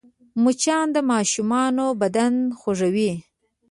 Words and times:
مچان 0.43 0.85
د 0.95 0.97
ماشومانو 1.11 1.85
بدن 2.01 2.33
خوږوي 2.59 3.11